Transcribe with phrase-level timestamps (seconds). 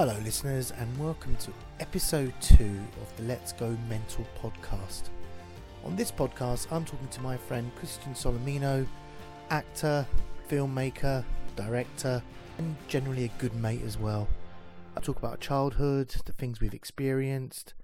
[0.00, 5.10] Hello, listeners, and welcome to episode two of the Let's Go Mental podcast.
[5.84, 8.86] On this podcast, I'm talking to my friend Cristian Solemeno,
[9.50, 10.06] actor,
[10.48, 11.22] filmmaker,
[11.54, 12.22] director,
[12.56, 14.26] and generally a good mate as well.
[14.96, 17.74] I talk about childhood, the things we've experienced,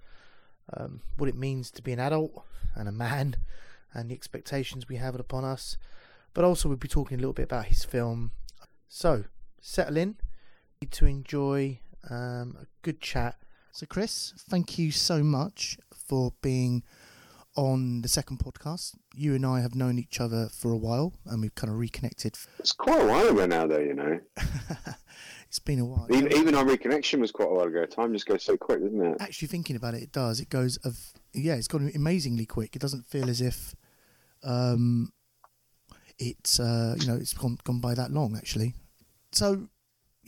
[0.75, 3.35] um, what it means to be an adult and a man,
[3.93, 5.77] and the expectations we have upon us.
[6.33, 8.31] But also, we'll be talking a little bit about his film.
[8.87, 9.25] So,
[9.61, 10.15] settle in
[10.89, 11.79] to enjoy
[12.09, 13.35] um, a good chat.
[13.71, 16.83] So, Chris, thank you so much for being
[17.55, 18.95] on the second podcast.
[19.13, 22.37] You and I have known each other for a while, and we've kind of reconnected.
[22.59, 23.79] It's quite a while ago now, though.
[23.79, 24.19] You know,
[25.47, 26.07] it's been a while.
[26.09, 27.85] even, even our reconnection was quite a while ago.
[27.85, 29.17] Time just goes so quick, doesn't it?
[29.19, 30.39] Actually, thinking about it, it does.
[30.39, 32.75] It goes of yeah, it's gone amazingly quick.
[32.75, 33.75] It doesn't feel as if
[34.43, 35.11] um,
[36.19, 38.75] it's uh, you know it's gone gone by that long actually.
[39.31, 39.67] So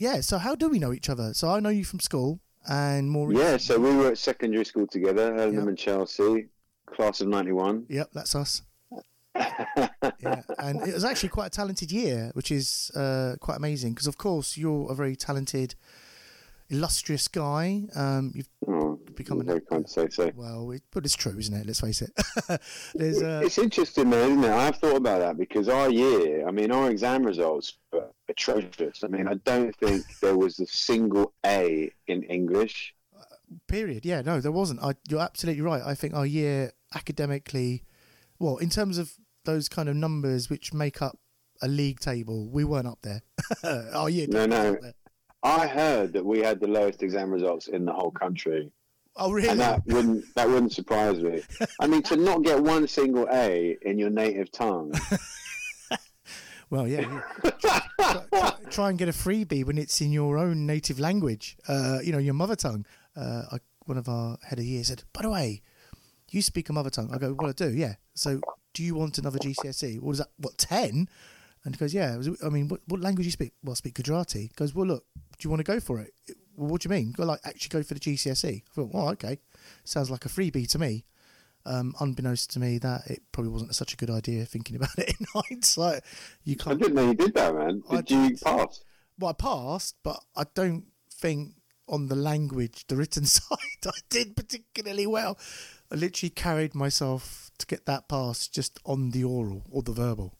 [0.00, 1.34] yeah, so how do we know each other?
[1.34, 3.32] So I know you from school, and more.
[3.32, 5.66] Yeah, so we were at secondary school together, Helen Yep.
[5.68, 6.46] and Chelsea,
[6.86, 7.84] class of '91.
[7.88, 8.62] Yep, that's us.
[10.22, 14.06] Yeah, and it was actually quite a talented year, which is uh, quite amazing because,
[14.06, 15.74] of course, you're a very talented,
[16.68, 17.84] illustrious guy.
[17.94, 18.89] Um, you've oh,
[19.22, 20.32] become you're an very kind to say so.
[20.34, 21.66] well, it, but it's true, isn't it?
[21.66, 22.10] Let's face it.
[22.94, 24.50] There's uh, It's interesting, though, isn't it?
[24.50, 29.02] I've thought about that because our year, I mean, our exam results were atrocious.
[29.04, 32.94] I mean, I don't think there was a single A in English.
[33.68, 34.04] period.
[34.04, 34.82] Yeah, no, there wasn't.
[34.82, 35.82] I, you're absolutely right.
[35.84, 37.84] I think our year academically,
[38.38, 39.12] well, in terms of
[39.44, 41.18] those kind of numbers which make up
[41.62, 43.22] a league table, we weren't up there.
[43.94, 44.78] our year, No, no.
[45.42, 48.70] I heard that we had the lowest exam results in the whole country.
[49.16, 49.48] Oh, really?
[49.48, 51.42] and that wouldn't that wouldn't surprise me.
[51.80, 54.92] I mean, to not get one single A in your native tongue.
[56.70, 57.20] Well, yeah.
[57.58, 62.12] try, try- and get a freebie when it's in your own native language, uh, you
[62.12, 62.86] know, your mother tongue.
[63.16, 65.62] Uh, I, one of our head of year said, by the way,
[66.30, 67.10] you speak a mother tongue.
[67.12, 67.94] I go, well, I do, yeah.
[68.14, 68.40] So
[68.72, 70.00] do you want another GCSE?
[70.00, 70.28] What is that?
[70.36, 71.08] What, 10?
[71.64, 72.20] And he goes, yeah.
[72.42, 73.52] I, I mean, what, what language do you speak?
[73.64, 74.42] Well, I speak Gujarati.
[74.42, 76.14] He goes, well, look, do you want to go for it?
[76.60, 77.12] Well, what do you mean?
[77.12, 78.56] Go like, actually go for the GCSE.
[78.62, 79.38] I thought, oh, okay.
[79.84, 81.06] Sounds like a freebie to me.
[81.66, 85.14] Um, unbeknownst to me, that it probably wasn't such a good idea thinking about it
[85.20, 86.02] in hindsight.
[86.44, 87.82] You I can't didn't know you did that, man.
[87.90, 88.82] I Did you pass?
[89.18, 91.54] well, I passed, but I don't think
[91.88, 95.38] on the language, the written side, I did particularly well.
[95.90, 100.38] I literally carried myself to get that pass just on the oral or the verbal.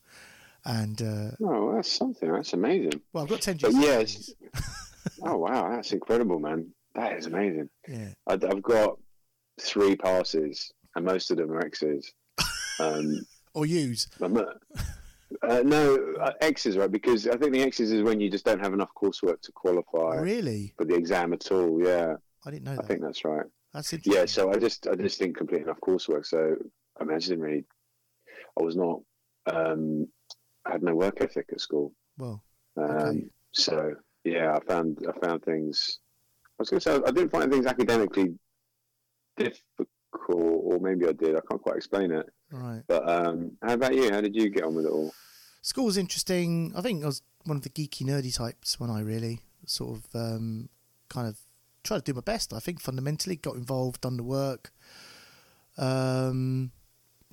[0.65, 2.31] And, uh, Oh, that's something.
[2.31, 3.01] That's amazing.
[3.13, 3.81] well, I've got 10 But GCSEs.
[3.83, 4.31] yes.
[5.23, 6.69] Oh wow, that's incredible, man.
[6.95, 7.69] That is amazing.
[7.89, 8.09] Yeah.
[8.27, 8.99] I, I've got
[9.61, 12.13] three passes, and most of them are X's.
[12.81, 13.21] Um,
[13.55, 13.65] Or.
[14.23, 18.45] I'm uh, no, uh, X's right because I think the X's is when you just
[18.45, 20.73] don't have enough coursework to qualify Really?
[20.77, 21.83] for the exam at all.
[21.83, 22.15] Yeah,
[22.47, 23.47] I didn't know I think that's right.
[23.75, 24.13] That's interesting.
[24.21, 26.57] yeah so i just i just didn't complete enough coursework so
[27.01, 27.65] i mean i just didn't really
[28.59, 28.99] i was not
[29.47, 30.09] um
[30.67, 32.43] i had no work ethic at school Well,
[32.77, 33.25] um Okay.
[33.53, 33.95] so
[34.25, 35.99] yeah i found i found things
[36.47, 38.35] i was going to say i didn't find things academically
[39.37, 39.89] difficult
[40.39, 42.83] or maybe i did i can't quite explain it Right.
[42.89, 45.13] but um how about you how did you get on with it all
[45.63, 46.73] School was interesting.
[46.75, 50.07] I think I was one of the geeky, nerdy types when I really sort of
[50.15, 50.71] um,
[51.11, 51.37] kind of
[51.85, 52.55] tried to do my best.
[52.55, 54.73] I think fundamentally got involved, done the work,
[55.77, 56.73] um,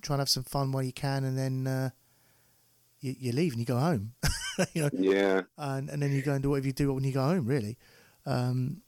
[0.02, 1.90] try and have some fun while you can, and then uh,
[3.00, 4.12] you, you leave and you go home.
[4.74, 7.12] you know, yeah and, and then you go and do whatever you do when you
[7.14, 7.78] go home, really.
[8.26, 8.82] Um,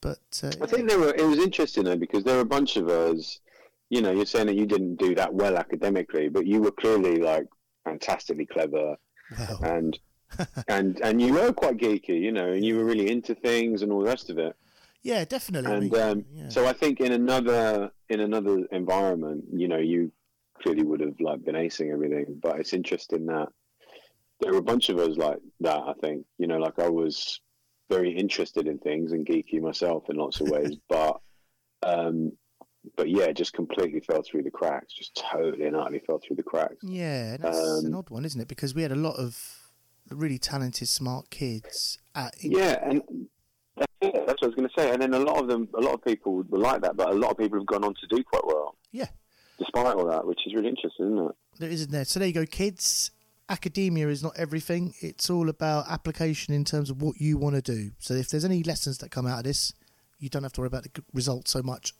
[0.00, 2.76] but uh, i think there were it was interesting though because there were a bunch
[2.76, 3.40] of us
[3.90, 7.16] you know you're saying that you didn't do that well academically but you were clearly
[7.18, 7.46] like
[7.84, 8.96] fantastically clever
[9.36, 9.98] well, and
[10.68, 13.90] and and you were quite geeky, you know, and you were really into things and
[13.92, 14.54] all the rest of it.
[15.02, 15.72] yeah, definitely.
[15.72, 16.48] I And mean, um, yeah.
[16.48, 20.12] so I think in another in another environment, you know, you
[20.62, 22.38] clearly would have like been acing everything.
[22.42, 23.48] But it's interesting that
[24.40, 25.76] there were a bunch of us like that.
[25.78, 27.40] I think you know, like I was
[27.90, 31.20] very interested in things and geeky myself in lots of ways, but
[31.82, 32.32] um,
[32.96, 34.94] but yeah, just completely fell through the cracks.
[34.94, 36.76] Just totally and utterly fell through the cracks.
[36.82, 38.48] Yeah, that's an Um, odd one, isn't it?
[38.48, 39.36] Because we had a lot of
[40.10, 43.02] really talented, smart kids at Yeah, and
[43.76, 44.90] that's it, that's what I was going to say.
[44.90, 47.14] And then a lot of them, a lot of people were like that, but a
[47.14, 48.76] lot of people have gone on to do quite well.
[48.92, 49.08] Yeah.
[49.58, 51.34] Despite all that, which is really interesting, isn't it?
[51.58, 52.04] there isn't there.
[52.04, 53.10] So there you go, kids.
[53.48, 54.94] Academia is not everything.
[55.00, 57.92] It's all about application in terms of what you want to do.
[57.98, 59.72] So if there's any lessons that come out of this,
[60.18, 61.94] you don't have to worry about the results so much.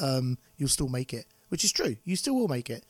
[0.00, 1.96] Um, you'll still make it, which is true.
[2.04, 2.86] You still will make it.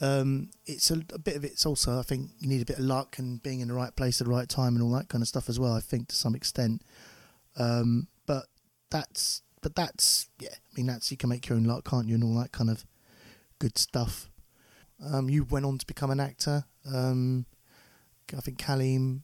[0.00, 2.84] Um, it's a, a bit of it's also I think you need a bit of
[2.84, 5.22] luck and being in the right place at the right time and all that kind
[5.22, 5.74] of stuff as well.
[5.74, 6.82] I think to some extent.
[7.56, 8.46] Um, but
[8.90, 10.50] that's but that's yeah.
[10.50, 12.70] I mean, that's you can make your own luck, can't you, and all that kind
[12.70, 12.84] of
[13.58, 14.28] good stuff.
[15.04, 16.64] Um, you went on to become an actor.
[16.92, 17.46] Um,
[18.36, 19.22] I think Kaleem,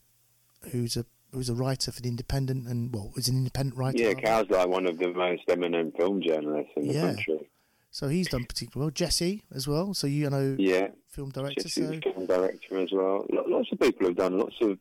[0.71, 3.97] who's a who's a writer for the Independent, and well, was an independent writer.
[3.99, 7.01] Yeah, Cal's like one of the most eminent film journalists in the Yeah.
[7.13, 7.49] country.
[7.91, 8.91] So he's done particularly well.
[8.91, 9.93] Jesse as well.
[9.93, 11.63] So you know, Yeah, film director.
[11.63, 13.25] Jesse's So a film director as well.
[13.29, 14.79] Lots of people have done lots of,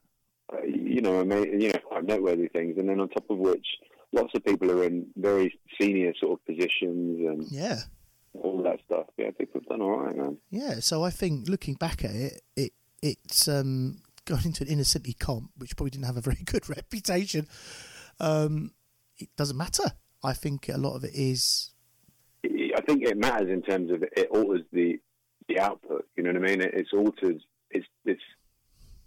[0.53, 3.67] uh, you know, ama- you know, quite noteworthy things, and then on top of which,
[4.13, 7.81] lots of people are in very senior sort of positions and yeah,
[8.35, 9.07] all that stuff.
[9.17, 10.39] Yeah, people have done all right, man.
[10.51, 10.81] yeah.
[10.81, 12.73] So I think looking back at it, it
[13.03, 16.69] it's um, going into an inner city comp, which probably didn't have a very good
[16.69, 17.49] reputation.
[18.21, 18.73] Um,
[19.17, 19.93] it doesn't matter.
[20.23, 21.71] I think a lot of it is
[22.79, 25.01] I think it matters in terms of it alters the
[25.49, 26.07] the output.
[26.17, 26.61] You know what I mean?
[26.61, 27.43] It, it's altered.
[27.71, 28.23] It's it's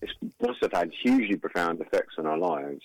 [0.02, 2.82] it's must have had hugely profound effects on our lives.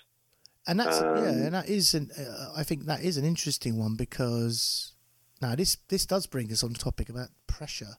[0.67, 3.79] and that's Um, yeah, and that is an uh, I think that is an interesting
[3.79, 4.95] one because
[5.43, 7.97] now this this does bring us on the topic about pressure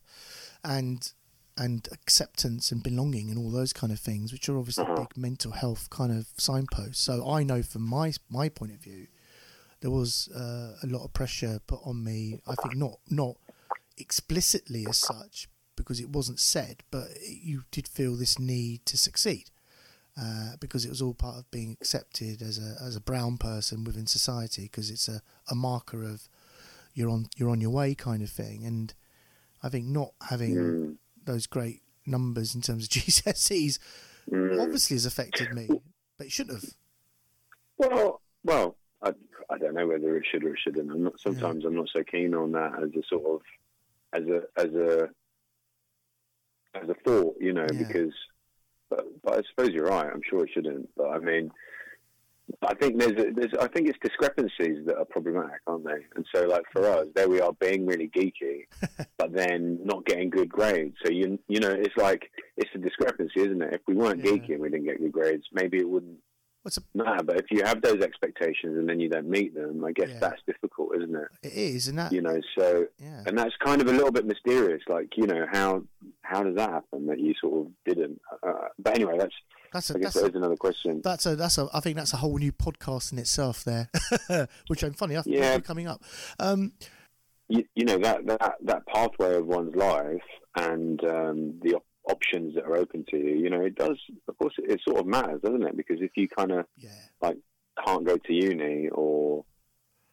[0.64, 1.12] and
[1.60, 4.96] and acceptance and belonging and all those kind of things, which are obviously Uh-huh.
[5.08, 7.02] big mental health kind of signposts.
[7.02, 9.08] So I know from my my point of view,
[9.82, 12.40] there was uh, a lot of pressure put on me.
[12.48, 13.38] I think not not
[13.98, 19.50] explicitly as such because it wasn't said, but you did feel this need to succeed
[20.20, 23.84] uh, because it was all part of being accepted as a as a brown person
[23.84, 26.28] within society because it's a, a marker of
[26.98, 28.66] you're on you're on your way kind of thing.
[28.66, 28.92] And
[29.62, 33.78] I think not having Mm, those great numbers in terms of GCSEs
[34.32, 34.62] mm.
[34.62, 35.68] obviously has affected me,
[36.18, 36.72] but it shouldn't have.
[37.78, 39.14] Well, well, I,
[39.50, 40.90] I don't know whether it should or it shouldn't.
[40.92, 41.20] I'm not.
[41.20, 43.42] Sometimes I'm not so keen on that as a sort of
[44.14, 45.10] as a as a
[46.74, 47.84] as a thought, you know, Yeah.
[47.88, 48.14] because.
[48.90, 50.10] But, but I suppose you're right.
[50.12, 50.90] I'm sure it shouldn't.
[50.96, 51.52] But I mean,
[52.62, 56.06] I think there's a, there's I think it's discrepancies that are problematic, aren't they?
[56.16, 58.66] And so, like for us, there we are being really geeky,
[59.18, 60.96] but then not getting good grades.
[61.04, 63.74] So you you know, it's like it's a discrepancy, isn't it?
[63.74, 64.32] If we weren't Yeah.
[64.32, 66.18] geeky and we didn't get good grades, maybe it wouldn't
[66.64, 69.86] What's a, no, but if you have those expectations and then you don't meet them,
[69.86, 70.20] I guess Yeah.
[70.20, 71.28] that's difficult, isn't it?
[71.44, 74.26] it is, and that You know, so yeah, and that's kind of a little bit
[74.26, 74.82] mysterious.
[74.90, 75.84] Like, you know, how
[76.24, 78.20] how does that happen that you sort of didn't?
[78.46, 79.36] Uh, but anyway, that's
[79.74, 81.02] that's a I guess that's that a, another question.
[81.04, 83.90] that's a that's a I think that's a whole new podcast in itself there,
[84.68, 85.54] which I'm funny enough Yeah.
[85.54, 85.60] yeah.
[85.60, 86.02] coming up.
[86.40, 86.74] Um,
[87.50, 90.22] You, you know that that that pathway of one's life
[90.56, 93.36] and um, the op- options that are open to you.
[93.38, 93.98] You know, it does.
[94.28, 95.78] Of course, it, it sort of matters, doesn't it?
[95.78, 96.90] Because if you kind of yeah,
[97.22, 97.38] like
[97.86, 99.46] can't go to uni or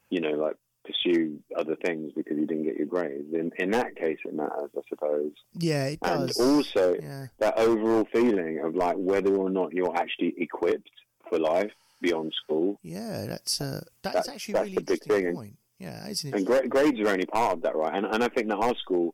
[0.09, 0.55] you know like
[0.85, 3.33] pursue other things because you didn't get your grades.
[3.33, 5.31] In in that case it matters i suppose.
[5.53, 6.39] Yeah, it and does.
[6.39, 10.89] also yeah, that overall feeling of like whether or not you're actually equipped
[11.29, 11.71] for life
[12.01, 12.79] beyond school.
[12.83, 15.57] Yeah, that's uh, that's That- actually that's really the big interesting thing, and- point.
[15.79, 17.93] Yeah, that is an and gra- grades are only part of that right?
[17.93, 19.13] And, and i think that our school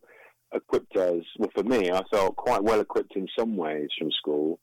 [0.53, 4.59] equipped us well for me i felt quite well equipped in some ways from school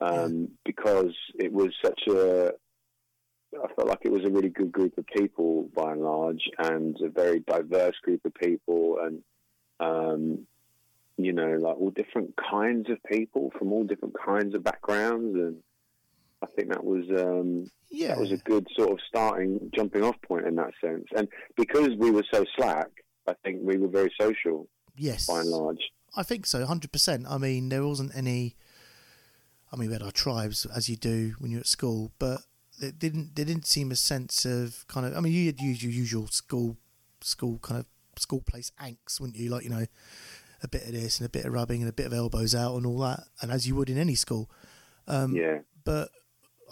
[0.00, 2.52] um, because it was such a
[3.54, 6.96] I felt like it was a really good group of people by and large, and
[7.00, 9.22] a very diverse group of people, and
[9.80, 10.46] um,
[11.16, 15.56] you know, like all different kinds of people from all different kinds of backgrounds, and
[16.42, 20.16] I think that was um, yeah, that was a good sort of starting jumping off
[20.22, 21.04] point in that sense.
[21.14, 22.88] And because we were so slack,
[23.28, 25.90] I think we were very social yes, by and large.
[26.16, 27.26] I think so, hundred percent.
[27.28, 28.56] I mean, there wasn't any.
[29.72, 32.42] I mean, we had our tribes as you do when you're at school, but
[32.82, 33.36] it didn't.
[33.36, 35.16] There didn't seem a sense of kind of.
[35.16, 36.76] I mean, you'd use your usual school,
[37.20, 37.86] school kind of
[38.20, 39.50] school place angst, wouldn't you?
[39.50, 39.86] Like you know,
[40.62, 42.76] a bit of this and a bit of rubbing and a bit of elbows out
[42.76, 44.50] and all that, and as you would in any school.
[45.06, 46.10] Um, Yeah, But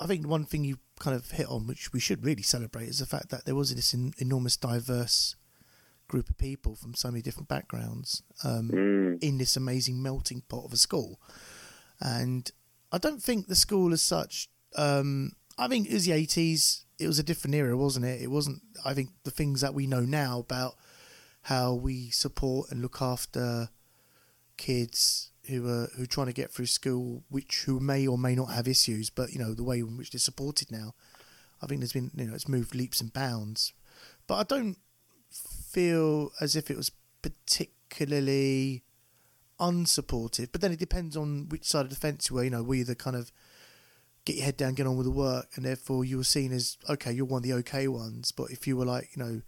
[0.01, 2.99] I think one thing you kind of hit on, which we should really celebrate, is
[2.99, 5.37] the fact that there was this en- enormous diverse
[6.09, 10.65] group of people from so many different backgrounds um, mm, in this amazing melting pot
[10.65, 11.21] of a school.
[12.01, 12.51] And
[12.93, 14.49] I don't think the school as such.
[14.77, 16.87] Um, I think it was the eighties.
[16.99, 18.23] It was a different era, wasn't it?
[18.23, 18.63] It wasn't.
[18.83, 20.77] I think the things that we know now about
[21.43, 23.69] how we support and look after
[24.57, 28.35] kids who are who are trying to get through school, which who may or may
[28.35, 30.95] not have issues, but you know the way in which they're supported now.
[31.61, 33.75] I think there's been you know it's moved leaps and bounds,
[34.27, 34.79] but I don't
[35.31, 36.91] feel as if it was
[37.21, 38.83] particularly
[39.61, 40.53] unsupportive.
[40.53, 42.45] But then it depends on which side of the fence you were.
[42.45, 43.31] You know, were you the kind of
[44.25, 46.77] get your head down, get on with the work, and therefore you were seen as
[46.89, 48.33] okay, you're one of the okay ones.
[48.33, 49.43] But if you were like, you know,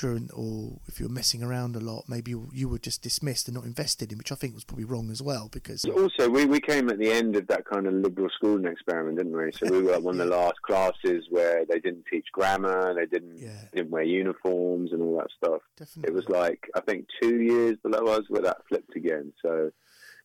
[0.00, 3.46] during, or if you were messing around a lot, maybe you, you were just dismissed
[3.46, 5.48] and not invested in, which I think was probably wrong as well.
[5.52, 9.18] Because also we, we came at the end of that kind of liberal schooling experiment,
[9.18, 9.52] didn't we?
[9.52, 13.38] So we were one of the last classes where they didn't teach grammar, they didn't
[13.38, 13.62] Yeah.
[13.72, 15.62] didn't wear uniforms and all that stuff.
[15.76, 19.32] definitely, It was like I think two years below us where that flipped again.
[19.40, 19.70] So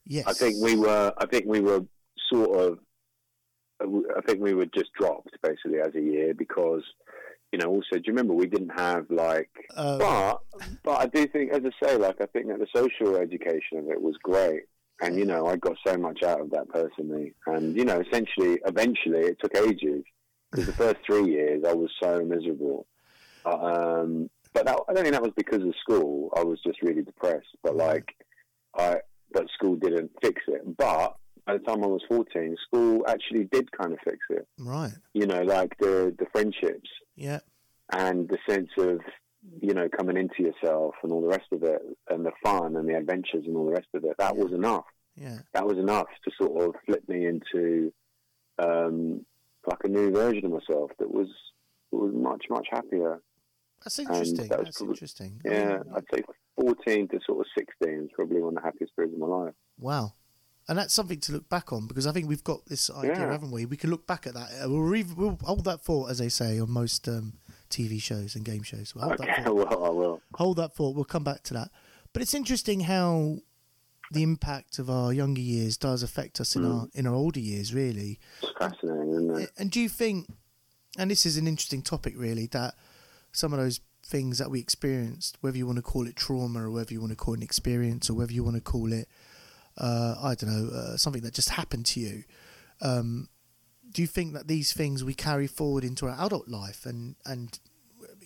[0.08, 1.82] yes, I think we were I think we were
[2.34, 2.80] sort of
[4.18, 6.84] I think we were just dropped basically as a year because
[7.52, 10.42] you know also do you remember we didn't have like Uh, but
[10.84, 13.90] but I do think as I say like I think that the social education of
[13.90, 14.64] it was great.
[15.02, 17.34] And you know I got so much out of that personally.
[17.48, 20.04] And you know essentially eventually it took ages.
[20.52, 22.86] Because the first three years I was so miserable.
[23.46, 26.30] Um, but that, I don't think that was because of school.
[26.36, 27.48] I was just really depressed.
[27.64, 28.14] But like
[28.78, 28.98] I
[29.32, 30.62] but school didn't fix it.
[30.78, 34.48] But by the time I was 14 school actually did kind of fix it.
[34.60, 36.90] Right, you know like the the friendships.
[37.16, 37.40] Yeah,
[37.92, 39.00] and the sense of
[39.60, 42.88] you know coming into yourself and all the rest of it and the fun and
[42.88, 44.86] the adventures and all the rest of it that was enough.
[45.16, 47.92] Yeah, that was enough to sort of flip me into
[48.60, 49.26] um
[49.68, 51.28] like a new version of myself that was
[51.92, 53.20] was much much happier.
[53.84, 54.48] That's interesting.
[54.48, 55.42] that That's probably- interesting.
[55.44, 56.24] yeah Oh, i'd say
[56.60, 59.54] 14 to sort of 16 is probably one of the happiest periods of my life.
[59.80, 60.14] Wow.
[60.72, 63.32] And that's something to look back on because I think we've got this idea, Yeah.
[63.32, 63.66] haven't we?
[63.66, 64.50] We can look back at that.
[64.64, 67.34] Uh, We'll, re- we'll hold that thought, as they say, on most um,
[67.70, 68.96] TV shows and game shows.
[68.96, 69.56] We'll hold that okay thought.
[69.56, 70.96] well i will Hold that thought.
[70.96, 71.72] We'll come back to that.
[72.14, 73.40] But it's interesting how
[74.12, 76.74] the impact of our younger years does affect us in Mm.
[76.82, 78.18] our in our older years, really.
[78.42, 80.28] it's fascinating isn't it And do you think,
[80.98, 82.76] and this is an interesting topic, really, that
[83.34, 86.72] some of those things that we experienced, whether you want to call it trauma or
[86.72, 89.08] whether you want to call it an experience or whether you want to call it,
[89.78, 92.24] uh, I don't know, uh, something that just happened to you,
[92.82, 93.30] um,
[93.92, 96.86] do you think that these things we carry forward into our adult life?
[96.86, 97.60] And, and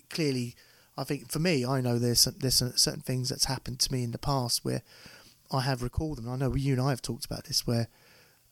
[0.10, 0.56] clearly,
[0.98, 3.92] I think for me, I know there's some, there's some certain things that's happened to
[3.92, 4.82] me in the past where
[5.52, 6.30] I have recalled them.
[6.30, 7.88] I know you and I have talked about this where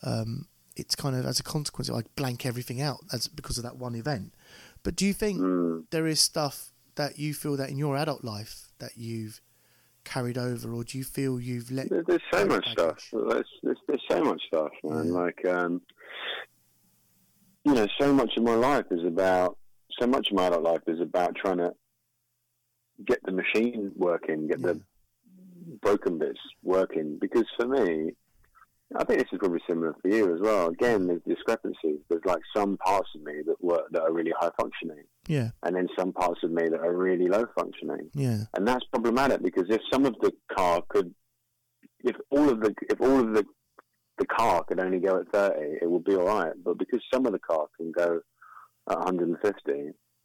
[0.02, 3.78] um, it's kind of as a consequence, I blank everything out as because of that
[3.78, 4.34] one event.
[4.84, 5.86] But do you think Mm.
[5.92, 9.40] there is stuff that you feel that in your adult life that you've
[10.04, 11.90] carried over, or do you feel you've let?
[11.90, 13.10] There- There's so much stuff.
[13.12, 15.08] There's, there's, there's so much stuff, man.
[15.08, 15.12] Yeah.
[15.14, 15.82] Like, um,
[17.66, 19.58] you know, so much of my life is about,
[20.00, 21.74] so much of my adult life is about trying to
[23.06, 24.82] get the machine working, get the
[25.82, 27.18] broken bits working.
[27.20, 28.12] Because for me,
[28.96, 30.68] I think this is probably similar for you as well.
[30.68, 32.00] Again, there's discrepancies.
[32.10, 35.76] There's like some parts of me that work that are really high functioning, Yeah, and
[35.76, 39.66] then some parts of me that are really low functioning yeah, and that's problematic because
[39.70, 41.14] if some of the car could,
[42.04, 43.46] if all of the if all of the
[44.20, 46.54] the car could only go at thirty, it would be all right.
[46.64, 48.22] But because some of the car can go
[48.90, 49.72] at 150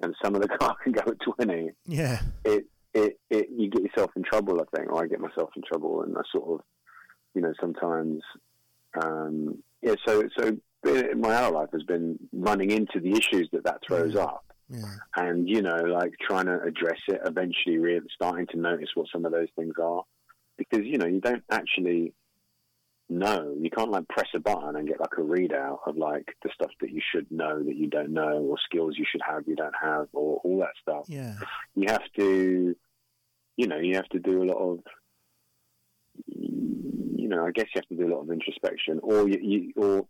[0.03, 3.83] and some of the car can go at 20, yeah, it it, it you get
[3.83, 4.61] yourself in trouble.
[4.61, 6.67] I think, or I get myself in trouble, and I sort of,
[7.35, 8.23] you know, sometimes,
[9.03, 9.95] um, yeah.
[10.07, 10.57] So so
[11.17, 14.23] my adult life has been running into the issues that that throws Yeah.
[14.25, 14.83] up yeah,
[15.17, 17.21] and you know, like trying to address it.
[17.25, 20.03] Eventually, really starting to notice what some of those things are,
[20.59, 22.13] because you know you don't actually
[23.09, 23.57] know.
[23.59, 26.71] You can't like press a button and get like a readout of like the stuff
[26.83, 29.75] that you should know that you don't know, or skills you should have you don't
[29.81, 31.07] have, or all that stuff.
[31.09, 31.35] yeah,
[31.75, 32.77] You have to,
[33.57, 34.81] you know, you have to do a lot of.
[37.29, 39.73] You know, I guess you have to do a lot of introspection, or you, you
[39.77, 40.07] or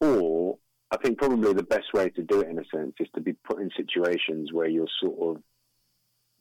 [0.00, 0.58] or
[0.90, 3.34] I think probably the best way to do it in a sense is to be
[3.34, 5.42] put in situations where you're sort of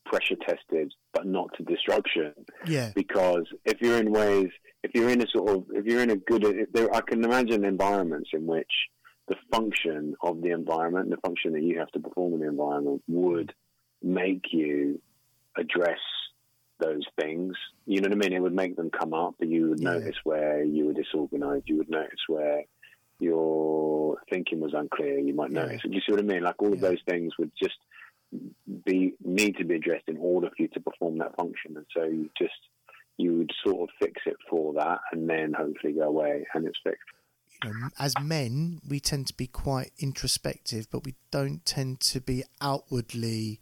[0.06, 2.34] pressure tested, but not to disruption.
[2.66, 4.48] yeah, Because if you're in ways,
[4.82, 7.66] if you're in a sort of, if you're in a good, there, I can imagine
[7.66, 8.72] environments in which
[9.28, 13.04] the function of the environment, the function that you have to perform in the environment,
[13.10, 13.54] would
[14.02, 15.02] make you
[15.58, 16.00] address
[16.80, 17.56] those things.
[17.86, 18.34] You know what I mean?
[18.34, 19.36] It would make them come up.
[19.40, 19.94] You would Yeah.
[19.94, 21.68] notice where you were disorganized.
[21.70, 22.64] You would notice where
[23.20, 25.20] your thinking was unclear.
[25.20, 25.82] You might notice.
[25.82, 26.44] Do you see what I mean?
[26.44, 27.78] Like all of those things would just
[28.86, 31.76] be need to be addressed in order for you to perform that function.
[31.78, 32.54] And so you just
[33.18, 36.80] you would sort of fix it for that, and then hopefully go away and it's
[36.84, 37.04] fixed.
[37.66, 42.22] you know, as men, we tend to be quite introspective, but we don't tend to
[42.22, 43.60] be outwardly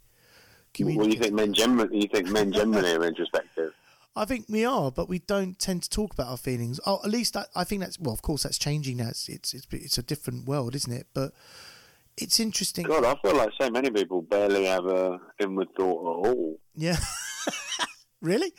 [0.85, 2.01] Well, you think men generally?
[2.01, 3.73] You think men generally are introspective?
[4.15, 6.79] I think we are, but we don't tend to talk about our feelings.
[6.87, 8.13] Oh, at least I, I think that's well.
[8.13, 9.09] Of course, that's changing now.
[9.09, 11.05] It's, it's it's it's a different world, isn't it?
[11.13, 11.33] But
[12.17, 12.85] it's interesting.
[12.85, 16.59] God, I feel like so many people barely have a inward thought at all.
[16.75, 16.97] Yeah.
[18.21, 18.53] really?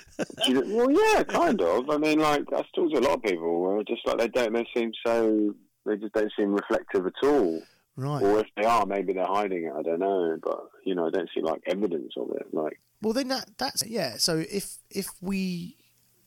[0.47, 1.91] You- well, yeah, kind of.
[1.91, 4.53] I mean, like I talk to a lot of people just like they don't.
[4.53, 5.55] They seem so.
[5.87, 7.63] They just don't seem reflective at all.
[7.99, 8.23] Right.
[8.23, 9.73] Or if they are, maybe they're hiding it.
[9.77, 12.47] I don't know, but you know, I don't see like evidence of it.
[12.53, 14.19] Like, Well, then that that's yeah.
[14.19, 15.77] So if if we,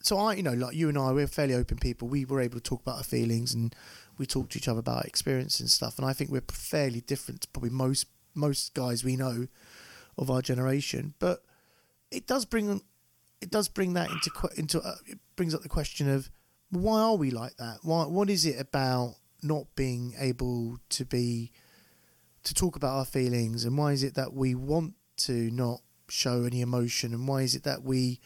[0.02, 2.10] so I you know like you and I we're fairly open people.
[2.10, 3.74] We were able to talk about our feelings and
[4.18, 5.98] we talk to each other about experience and stuff.
[5.98, 9.48] And I think we're fairly different to probably most most guys we know
[10.18, 11.14] of our generation.
[11.20, 11.42] But
[12.12, 12.82] it does bring
[13.40, 16.30] it does bring that into into uh, it brings up the question of
[16.70, 17.78] why are we like that?
[17.84, 21.52] Why what is it about not being able to be
[22.44, 26.44] to talk about our feelings and why is it that we want to not show
[26.44, 28.20] any emotion and why is it that we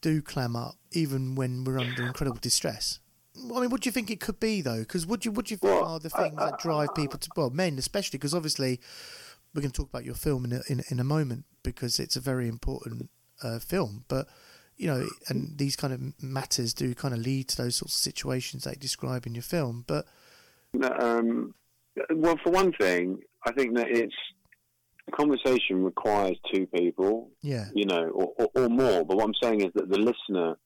[0.00, 3.00] do clam up even when we're under incredible distress
[3.36, 4.80] I mean, what do you think it could be though?
[4.80, 7.30] Because what do you what do you think are the things that drive people to
[7.36, 8.18] well, men especially?
[8.18, 8.80] Because obviously,
[9.54, 12.16] we're going to talk about your film in a, in, in a moment because it's
[12.16, 13.08] a very important
[13.42, 14.04] uh, film.
[14.08, 14.28] But
[14.76, 18.02] you know, and these kind of matters do kind of lead to those sorts of
[18.02, 19.84] situations that you describe in your film.
[19.86, 20.06] But
[20.74, 21.54] um,
[22.14, 24.14] well, for one thing, I think that it's
[25.08, 29.04] a conversation requires two people, yeah, you know, or, or, or more.
[29.04, 30.56] But what I'm saying is that the listener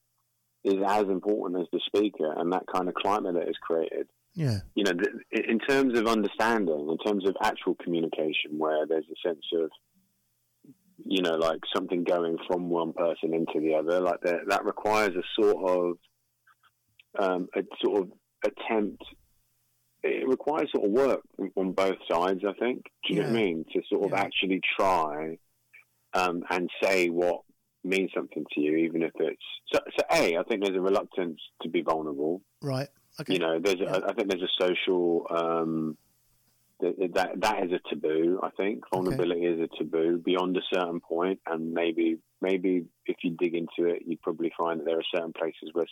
[0.65, 4.09] is as important as the speaker, and that kind of climate that is created.
[4.35, 9.05] yeah, You know, th- in terms of understanding, in terms of actual communication, where there's
[9.05, 9.71] a sense of,
[11.05, 15.13] you know, like something going from one person into the other, like that, that requires
[15.17, 15.99] a sort of,
[17.19, 18.09] um, a sort of
[18.45, 19.03] attempt.
[20.07, 21.21] It requires sort of work
[21.57, 22.41] on both sides.
[22.47, 22.85] I think.
[23.07, 23.65] Do you know what I mean?
[23.73, 24.21] To sort of Yeah.
[24.21, 25.39] actually try
[26.13, 27.41] um, and say what
[27.83, 29.43] means something to you, even if it's
[29.73, 29.81] so.
[29.99, 32.43] So, a, I think there's a reluctance to be vulnerable.
[32.63, 32.89] right,
[33.21, 34.01] okay, You know, there's Yeah.
[34.07, 35.97] I think there's a social um,
[36.81, 38.41] that that that is a taboo.
[38.43, 43.31] I think vulnerability is a taboo beyond a certain point, and maybe maybe if you
[43.39, 45.87] dig into it, you'd probably find that there are certain places where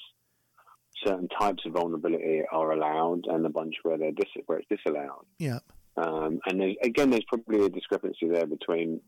[1.04, 5.24] certain types of vulnerability are allowed, and a bunch where they're dis- where it's disallowed.
[5.38, 5.58] yeah,
[5.96, 9.00] Um, and there's, again, there's probably a discrepancy there between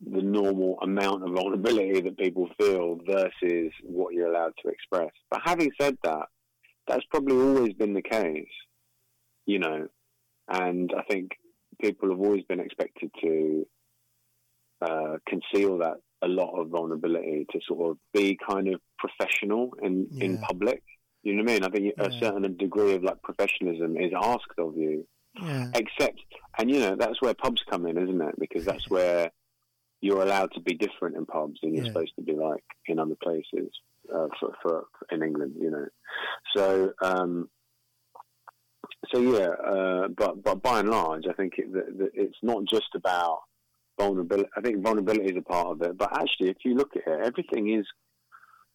[0.00, 5.10] the normal amount of vulnerability that people feel versus what you're allowed to express.
[5.30, 6.26] But having said that,
[6.86, 8.46] that's probably always been the case,
[9.46, 9.88] you know,
[10.48, 11.32] and I think
[11.80, 13.66] people have always been expected to
[14.82, 20.08] uh, conceal that a lot of vulnerability to sort of be kind of professional in,
[20.20, 20.82] in public.
[21.22, 21.64] You know what I mean?
[21.64, 25.06] I think a certain degree of like professionalism is asked of you.
[25.42, 26.22] Yeah, except
[26.58, 28.34] and you know that's where pubs come in isn't it?
[28.38, 29.30] Because that's where
[30.00, 31.90] you're allowed to be different in pubs than you're Yeah.
[31.92, 33.70] supposed to be like in other places
[34.14, 35.86] uh, for, for in england you know?
[36.54, 37.50] So um
[39.12, 42.64] so yeah uh, but but by and large i think it, the, the, it's not
[42.64, 43.40] just about
[43.98, 47.02] vulnerability i think vulnerability is a part of it but actually if you look at
[47.06, 47.86] it everything is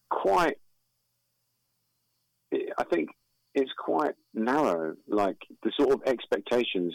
[0.09, 0.57] quite
[2.53, 3.09] i think
[3.53, 4.95] it's quite narrow.
[5.07, 6.93] Like the sort of expectations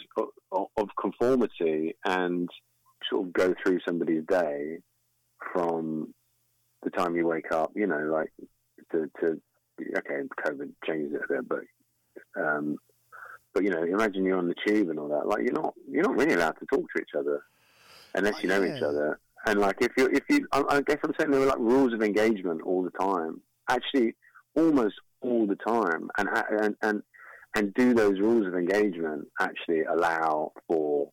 [0.51, 2.49] of, of conformity and
[3.09, 4.79] sort of go through somebody's day
[5.53, 6.13] from
[6.83, 7.71] the time you wake up.
[7.75, 8.31] You know, like
[8.91, 9.41] to, to
[9.97, 12.77] okay, COVID changes it a bit, but um,
[13.53, 15.27] but you know, imagine you're on the tube and all that.
[15.27, 17.41] Like you're not you're not really allowed to talk to each other
[18.17, 19.19] unless oh, you know each other.
[19.45, 21.93] And like if you if you, I, I guess I'm saying there were like rules
[21.93, 23.41] of engagement all the time.
[23.69, 24.15] Actually,
[24.55, 26.27] almost all the time, and
[26.61, 27.03] and and
[27.55, 31.11] and do those rules of engagement actually allow for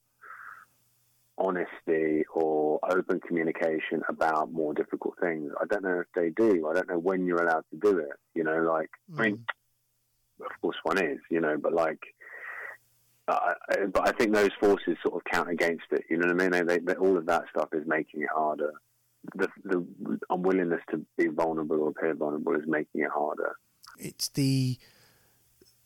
[1.37, 5.53] honesty or open communication about more difficult things?
[5.61, 6.69] I don't know if they do.
[6.69, 8.17] I don't know when you're allowed to do it.
[8.35, 9.37] You know, like I mean,
[10.41, 10.47] mm.
[10.47, 11.19] of course one is.
[11.31, 12.01] You know, but like.
[13.27, 16.05] But I think those forces sort of count against it.
[16.11, 16.51] You know what I mean?
[16.51, 18.73] They, they, they, all of that stuff is making it harder.
[19.35, 19.87] The, the
[20.29, 23.57] unwillingness to be vulnerable or appear vulnerable is making it harder.
[23.99, 24.79] it's the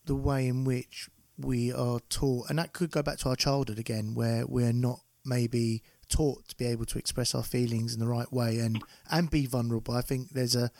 [0.06, 3.78] the way in which we are taught, and that could go back to our childhood
[3.78, 8.08] again, where we're not maybe taught to be able to express our feelings in the
[8.08, 9.94] right way and and be vulnerable.
[9.94, 10.70] I think there's a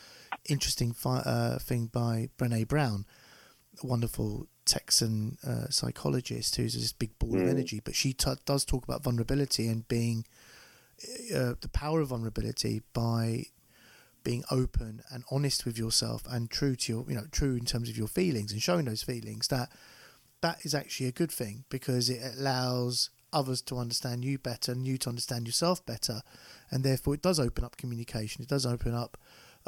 [0.49, 3.05] interesting fi- uh, thing by Brené Brown,
[3.83, 7.49] a wonderful Texan uh, psychologist who's this big ball of Mm.
[7.55, 10.25] energy, but she t- does talk about vulnerability and being
[11.33, 13.45] uh, the power of vulnerability by
[14.23, 17.89] being open and honest with yourself and true to your you know true in terms
[17.89, 19.69] of your feelings and showing those feelings that
[20.41, 24.85] that is actually a good thing because it allows others to understand you better and
[24.87, 26.21] you to understand yourself better.
[26.71, 28.41] And therefore it does open up communication.
[28.41, 29.17] It does open up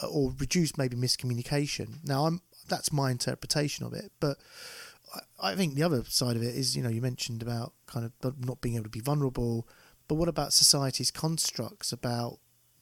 [0.02, 2.04] uh, or reduce maybe miscommunication.
[2.04, 4.38] Now i'm that's my interpretation of it but
[5.42, 8.46] I, think the other side of it is you know you mentioned about kind of
[8.46, 9.68] not being able to be vulnerable
[10.08, 12.40] but what about society's constructs about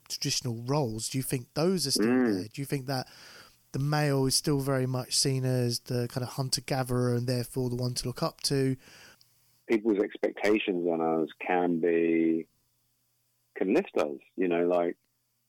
[0.09, 1.09] traditional roles?
[1.09, 2.25] Do you think those are still Mm.
[2.25, 2.47] there?
[2.51, 3.07] Do you think that
[3.71, 7.69] the male is still very much seen as the kind of hunter gatherer and therefore
[7.69, 8.75] the one to look up to?
[9.69, 12.47] people's expectations on us can be
[13.55, 14.17] can lift us.
[14.35, 14.97] You know, like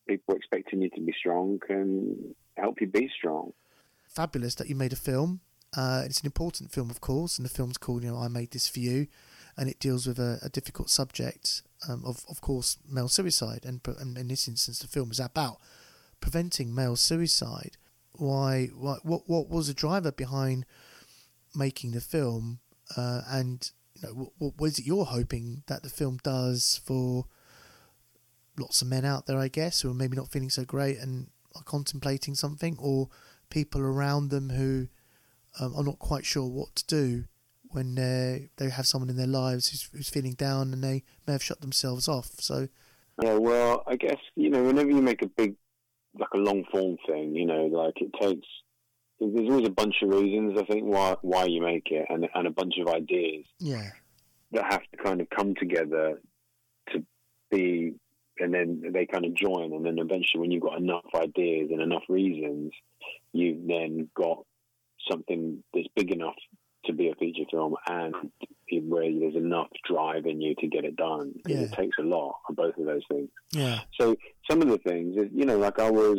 [0.06, 3.52] people expecting you to be strong can help you be strong.
[4.06, 5.40] Fabulous that you made a film.
[5.76, 8.50] Uh, it's an important film, of course, and the film's called, you know, I Made
[8.50, 9.06] This For You,
[9.56, 13.64] and it deals with a, a difficult subject, um, of, of course, male suicide.
[13.64, 15.58] And, and in this instance, the film is about
[16.20, 17.76] preventing male suicide.
[18.12, 20.66] Why, why what, what was the driver behind
[21.54, 22.58] making the film?
[22.96, 27.26] Uh, and, you know, what, what was it you're hoping that the film does for
[28.58, 31.28] lots of men out there, I guess, who are maybe not feeling so great and
[31.54, 33.08] are contemplating something, or
[33.48, 34.88] people around them who
[35.58, 37.24] um, are not quite sure what to do
[37.70, 41.32] when they they have someone in their lives who's, who's feeling down and they may
[41.32, 42.30] have shut themselves off.
[42.38, 42.68] So,
[43.22, 45.54] yeah, well, I guess you know, whenever you make a big,
[46.18, 48.46] like a long form thing, you know, like it takes.
[49.20, 52.46] There's always a bunch of reasons I think why why you make it, and and
[52.46, 53.44] a bunch of ideas.
[53.58, 53.90] Yeah.
[54.52, 56.20] That have to kind of come together
[56.92, 57.04] to
[57.52, 57.94] be
[58.40, 61.80] and then they kind of join, and then eventually, when you've got enough ideas and
[61.80, 62.72] enough reasons,
[63.32, 64.44] you've then got
[65.08, 66.34] something that's big enough
[66.86, 68.14] to be a feature film, and
[68.88, 71.32] where there's enough drive in you to get it done.
[71.36, 71.66] Because yeah.
[71.66, 73.28] it takes a lot of both of those things.
[73.52, 73.80] Yeah.
[74.00, 74.16] So
[74.50, 76.18] some of the things, you know, like I was.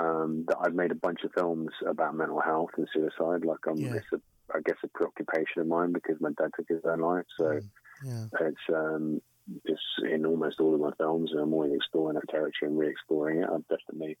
[0.00, 3.44] Um, that I've made a bunch of films about mental health and suicide.
[3.44, 3.94] Like I'm, yeah.
[3.94, 4.20] it's a,
[4.54, 7.24] I guess a preoccupation of mine because my dad took his own life.
[7.36, 7.68] So mm.
[8.06, 8.26] yeah.
[8.42, 9.20] it's um,
[9.66, 13.48] just in almost all of my films, I'm always exploring that territory and re-exploring it.
[13.52, 14.16] I've definitely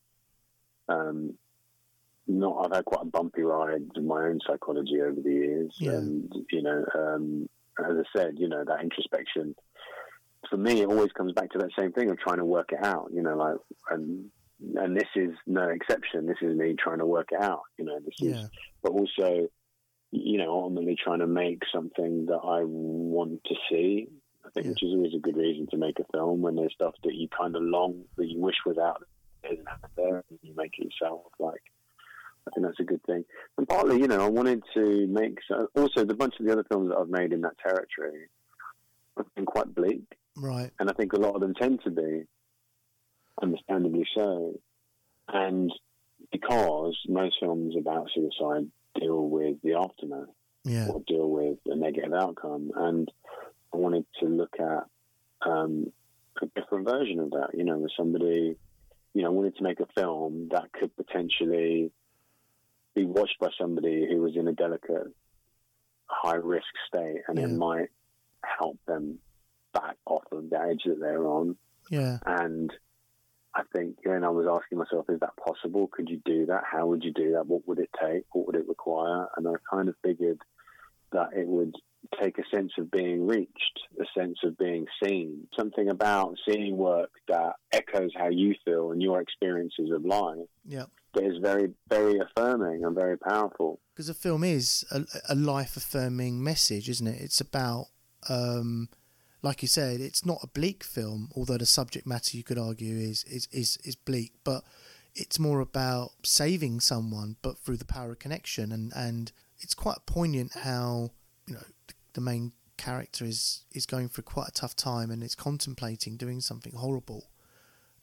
[0.88, 1.34] um,
[2.28, 2.66] not.
[2.66, 5.92] I've had quite a bumpy ride in my own psychology over the years, yeah.
[5.92, 9.54] and you know, um, as I said, you know, that introspection
[10.48, 12.84] for me, it always comes back to that same thing of trying to work it
[12.84, 13.10] out.
[13.12, 13.56] You know, like
[13.90, 14.30] and
[14.76, 16.26] and this is no exception.
[16.26, 17.62] This is me trying to work it out.
[17.78, 18.42] You know, this yeah.
[18.42, 18.50] is,
[18.82, 19.48] but also,
[20.10, 24.08] you know, ultimately trying to make something that I want to see
[24.48, 24.70] I think, yeah.
[24.70, 27.28] which is always a good reason to make a film when there's stuff that you
[27.28, 29.02] kind of long that you wish was out
[29.42, 29.56] there,
[29.96, 31.22] there and you make it yourself.
[31.38, 31.62] Like,
[32.46, 33.24] I think that's a good thing.
[33.56, 36.64] And partly, you know, I wanted to make so, also the bunch of the other
[36.64, 38.28] films that I've made in that territory
[39.16, 40.04] have been quite bleak,
[40.36, 40.70] right?
[40.78, 42.24] And I think a lot of them tend to be,
[43.42, 44.58] understandably so,
[45.28, 45.72] and
[46.32, 50.28] because most films about suicide deal with the aftermath
[50.64, 50.88] yeah.
[50.88, 53.10] or deal with a negative outcome, and
[53.72, 54.84] I wanted to look at
[55.48, 55.92] um,
[56.42, 57.50] a different version of that.
[57.54, 58.56] You know, with somebody,
[59.14, 61.90] you know, I wanted to make a film that could potentially
[62.98, 65.06] be watched by somebody who was in a delicate,
[66.06, 67.44] high risk state, and yeah.
[67.44, 67.90] it might
[68.58, 69.18] help them
[69.72, 71.56] back off of the edge that they're on.
[71.90, 72.18] Yeah.
[72.26, 72.72] And
[73.54, 75.88] I think, and I was asking myself, is that possible?
[75.88, 76.62] Could you do that?
[76.70, 77.46] How would you do that?
[77.46, 78.24] What would it take?
[78.32, 79.28] What would it require?
[79.36, 80.40] And I kind of figured
[81.12, 81.74] that it would
[82.20, 87.10] take a sense of being reached, a sense of being seen, something about seeing work
[87.28, 90.48] that echoes how you feel and your experiences of life.
[90.64, 90.84] Yeah.
[91.16, 93.80] Is very, very affirming and very powerful.
[93.92, 97.20] Because the film is a, a life affirming message, isn't it?
[97.20, 97.86] It's about,
[98.28, 98.88] um,
[99.42, 102.96] like you said, it's not a bleak film, although the subject matter you could argue
[102.96, 104.62] is, is, is, is bleak, but
[105.14, 108.70] it's more about saving someone, but through the power of connection.
[108.70, 111.10] And, and it's quite poignant how,
[111.46, 111.64] you know,
[112.12, 116.40] the main character is is going through quite a tough time and is contemplating doing
[116.40, 117.28] something horrible,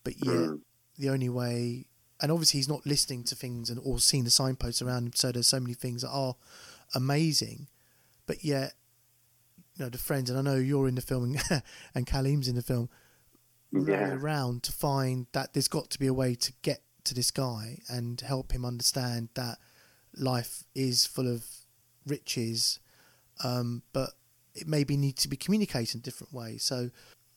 [0.04, 0.60] but yet mm.
[0.98, 1.86] the only way,
[2.22, 5.14] and obviously he's not listening to things and or seeing the signposts around him.
[5.16, 6.36] So there's so many things that are
[6.94, 7.68] amazing,
[8.26, 8.74] but yet
[9.76, 11.64] you know the friends, and I know you're in the film and,
[11.96, 12.90] and Kaleem's in the film,
[13.72, 14.14] yeah.
[14.14, 17.80] around to find that there's got to be a way to get to this guy
[17.90, 19.58] and help him understand that
[20.18, 21.46] life is full of
[22.08, 22.80] riches
[23.44, 24.12] um, but
[24.54, 26.64] it maybe needs to be communicated in different ways.
[26.64, 26.90] So,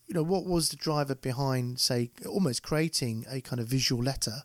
[0.06, 4.42] you know, what was the driver behind, say, almost creating a kind of visual letter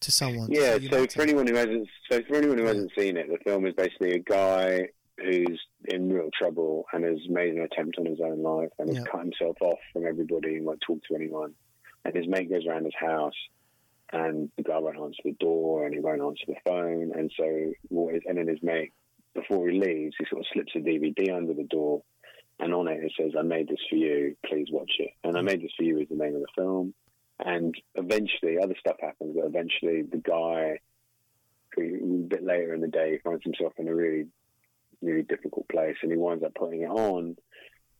[0.00, 0.48] to someone?
[0.50, 0.78] Yeah.
[0.78, 2.70] To so for anyone who hasn't, so for anyone who yeah.
[2.70, 7.18] hasn't seen it, the film is basically a guy who's in real trouble and has
[7.28, 10.64] made an attempt on his own life and has cut himself off from everybody and
[10.64, 11.52] won't talk to anyone.
[12.04, 13.34] And his mate goes around his house
[14.12, 17.12] and the guy won't answer the door and he won't answer the phone.
[17.14, 18.92] And so what is, and then his mate
[19.34, 22.02] before he leaves, he sort of slips a DVD under the door,
[22.58, 24.36] and on it it says, "I made this for you.
[24.46, 26.94] Please watch it." And "I made this for you" is the name of the film.
[27.44, 29.36] And eventually, other stuff happens.
[29.36, 30.80] But eventually, the guy,
[31.78, 34.26] a bit later in the day, finds himself in a really,
[35.02, 37.36] really difficult place, and he winds up putting it on.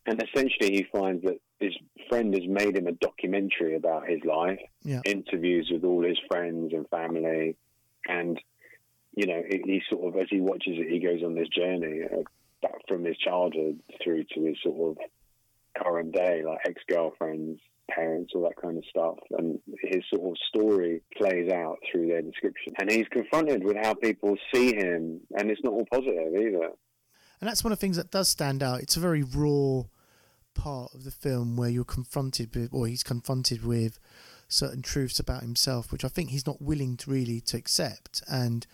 [0.07, 1.75] And essentially, he finds that his
[2.09, 5.01] friend has made him a documentary about his life, yeah.
[5.05, 7.57] interviews with all his friends and family,
[8.09, 8.41] and
[9.15, 12.03] you know, he, he, sort of, as he watches it, he goes on this journey
[12.03, 12.25] of
[12.63, 15.05] back from his childhood through to his sort of
[15.77, 17.61] current day, like ex girlfriends,
[17.95, 19.19] parents, all that kind of stuff.
[19.39, 22.73] And his sort of story plays out through their description.
[22.79, 26.71] And he's confronted with how people see him, and it's not all positive either.
[27.41, 28.81] And that's one of the things that does stand out.
[28.81, 29.85] It's a very raw
[30.55, 33.99] part of the film where you're confronted with, or he's confronted with
[34.49, 38.23] certain truths about himself, which I think he's not willing to really to accept.
[38.31, 38.67] And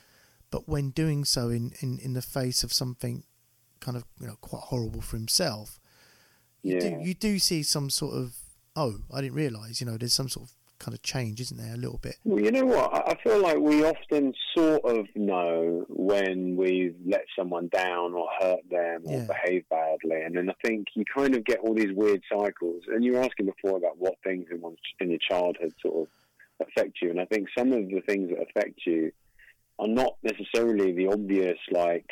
[0.51, 3.25] but when doing so in, in, in the face of something
[3.79, 5.79] kind of you know quite horrible for himself,
[6.63, 6.81] you Yeah.
[6.81, 8.35] do you do see some sort of
[8.77, 11.73] oh I didn't realise you know there's some sort of kind of change isn't there
[11.73, 12.93] a little bit Well, you know what?
[12.93, 18.61] I feel like we often sort of know when we've let someone down or hurt
[18.71, 19.27] them or Yeah.
[19.27, 22.83] behaved badly, and then I think you kind of get all these weird cycles.
[22.89, 26.09] And you were asking before about what things in, one's, in your childhood sort
[26.61, 29.13] of affect you, and I think some of the things that affect you
[29.79, 32.11] are not necessarily the obvious, like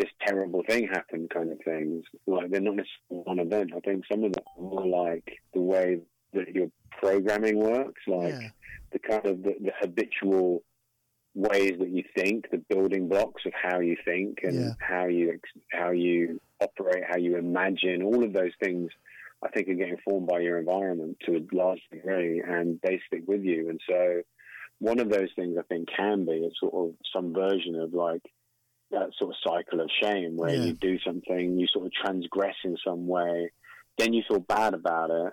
[0.00, 2.04] this terrible thing happened kind of things.
[2.26, 3.70] Like they're not necessarily one event.
[3.76, 6.00] I think some of them are more like the way
[6.34, 6.68] that your
[7.00, 8.48] programming works, like yeah
[8.92, 10.64] the kind of the, the habitual
[11.34, 14.72] ways that you think, the building blocks of how you think and Yeah.
[14.80, 18.90] how you ex- how you operate, how you imagine, all of those things.
[19.42, 23.22] I think are getting formed by your environment to a large degree, and they stick
[23.26, 23.70] with you.
[23.70, 24.22] And so,
[24.80, 28.22] one of those things I think can be a sort of some version of like
[28.90, 30.64] that sort of cycle of shame, where Yeah.
[30.64, 33.50] you do something, you sort of transgress in some way,
[33.98, 35.32] then you feel bad about it,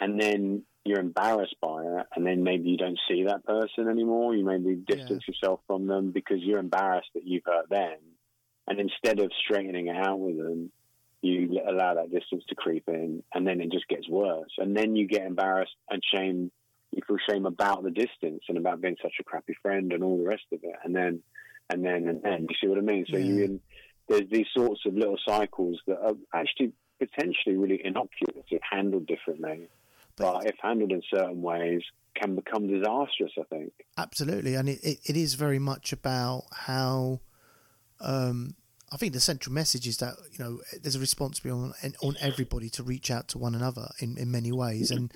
[0.00, 4.34] and then you're embarrassed by it, and then maybe you don't see that person anymore.
[4.34, 7.98] You maybe distance yourself from them because you're embarrassed that you've hurt them,
[8.66, 10.72] and instead of straightening it out with them,
[11.20, 14.96] you allow that distance to creep in, and then it just gets worse, and then
[14.96, 16.50] you get embarrassed and shame.
[16.90, 20.18] You feel shame about the distance and about being such a crappy friend and all
[20.18, 21.22] the rest of it, and then,
[21.72, 22.46] and then, and then.
[22.48, 23.06] You see what I mean?
[23.10, 23.60] So you in
[24.08, 29.68] there's these sorts of little cycles that are actually potentially really innocuous if handled differently
[30.16, 31.82] But- but if handled in certain ways,
[32.14, 33.32] can become disastrous.
[33.38, 33.72] I think.
[33.96, 37.20] Absolutely, and it, it, it is very much about how.
[38.00, 38.56] Um,
[38.92, 42.68] I think the central message is that you know there's a responsibility on on everybody
[42.70, 45.10] to reach out to one another in, in many ways, and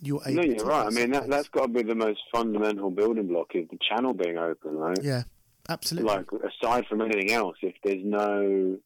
[0.00, 0.42] you're able.
[0.42, 0.86] No, you're right.
[0.86, 4.14] I mean, that, that's got to be the most fundamental building block is the channel
[4.14, 4.98] being open, right?
[5.02, 5.24] yeah,
[5.68, 6.10] absolutely.
[6.10, 8.76] Like aside from anything else, if there's no,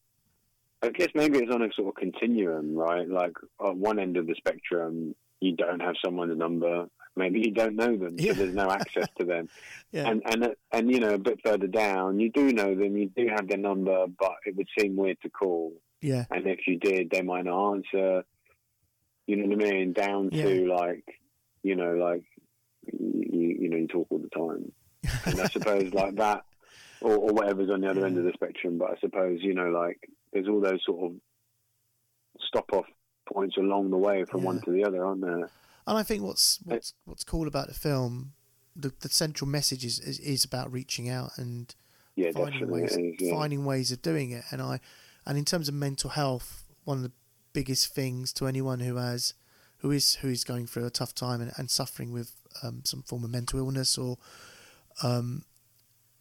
[0.83, 3.09] I guess maybe it's on a sort of continuum, right?
[3.09, 3.33] Like
[3.65, 6.87] at one end of the spectrum, you don't have someone's number.
[7.17, 8.33] Maybe you don't know them, Yeah.
[8.33, 9.49] so there's no access to them.
[9.93, 13.11] yeah, And and and you know, a bit further down, you do know them, you
[13.15, 15.73] do have their number, but it would seem weird to call.
[16.01, 18.25] yeah, And if you did, they might not answer.
[19.27, 19.93] You know what I mean?
[19.93, 21.05] Down to like,
[21.63, 22.23] you know, like
[22.93, 24.73] you, you know, you talk all the time,
[25.27, 26.45] and I suppose like that,
[27.03, 28.79] or, or whatever's on the other end of the spectrum.
[28.79, 29.99] But I suppose you know, like
[30.33, 31.17] there's all those sort of
[32.41, 32.87] stop off
[33.33, 35.51] points along the way from one to the other, aren't there?
[35.87, 38.33] And I think what's what's what's cool about the film,
[38.77, 41.75] the the central message is is, is about reaching out and
[42.17, 43.35] Yeah, finding ways is, yeah.
[43.35, 44.45] finding ways of doing it.
[44.51, 44.81] And I
[45.27, 47.13] and in terms of mental health, one of the
[47.53, 49.35] biggest things to anyone who has
[49.79, 52.33] who is who is going through a tough time and, and suffering with
[52.63, 54.19] um, some form of mental illness or
[55.03, 55.45] um,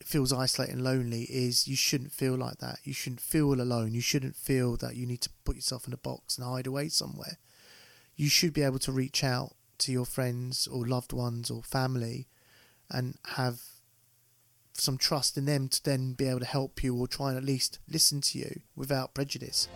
[0.10, 2.80] feels isolated and lonely is you shouldn't feel like that.
[2.84, 3.93] You shouldn't feel alone.
[3.93, 6.89] You shouldn't feel that you need to put yourself in a box and hide away
[6.89, 7.38] somewhere.
[8.15, 12.28] You should be able to reach out to your friends or loved ones or family
[12.89, 13.62] and have
[14.74, 17.43] some trust in them to then be able to help you or try and at
[17.43, 19.67] least listen to you without prejudice.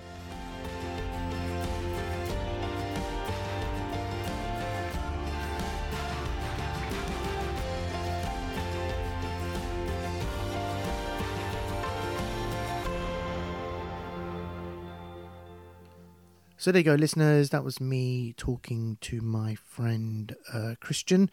[16.63, 17.49] So there you go, listeners.
[17.49, 21.27] That was me talking to my friend uh, Cristian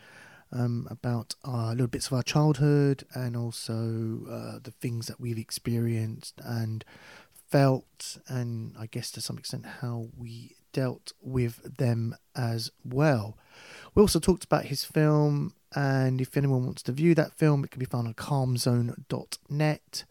[0.51, 5.39] um, about our little bits of our childhood and also uh, the things that we've
[5.39, 6.85] experienced and
[7.49, 13.39] felt, and I guess to some extent how we dealt with them as well.
[13.95, 17.71] We also talked about his film, and if anyone wants to view that film, it
[17.71, 20.05] can be found on calmzone.net.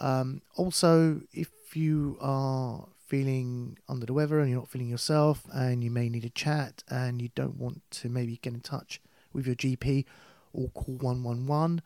[0.00, 5.82] Um, also, if you are feeling under the weather and you're not feeling yourself, and
[5.82, 9.00] you may need a chat, and you don't want to maybe get in touch
[9.32, 10.04] with your GP
[10.52, 11.82] or call 111,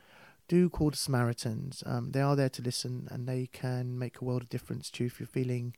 [0.49, 1.83] do call the Samaritans.
[1.85, 5.07] Um, they are there to listen and they can make a world of difference to
[5.07, 5.75] if you're feeling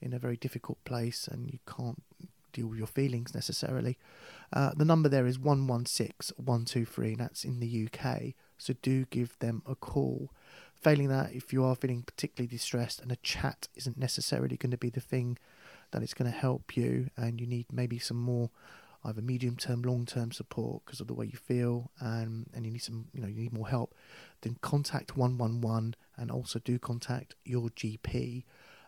[0.00, 2.02] in a very difficult place and you can't
[2.52, 3.98] deal with your feelings necessarily.
[4.52, 8.34] Uh, the number there is 116 123, and that's in the UK.
[8.58, 10.30] So do give them a call.
[10.80, 14.78] Failing that, if you are feeling particularly distressed and a chat isn't necessarily going to
[14.78, 15.38] be the thing
[15.90, 18.50] that is going to help you, and you need maybe some more
[19.04, 22.70] either medium term, long term support because of the way you feel, and and you
[22.70, 23.94] need some, you know, you need more help,
[24.42, 28.44] then contact one one one, and also do contact your GP,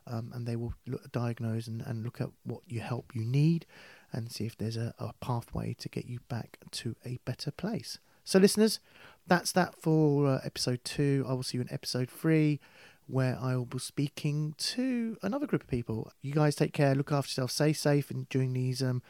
[0.06, 3.66] um, and they will look, diagnose and, and look at what you help you need,
[4.12, 7.98] and see if there's a, a pathway to get you back to a better place.
[8.24, 8.80] So, listeners,
[9.26, 11.24] that's that for uh, episode two.
[11.28, 12.60] I will see you in episode three,
[13.06, 16.10] where I will be speaking to another group of people.
[16.20, 19.02] You guys take care, look after yourself, stay safe, and during these um,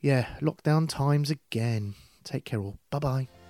[0.00, 1.94] yeah, lockdown times again.
[2.24, 2.78] Take care all.
[2.90, 3.41] Bye bye.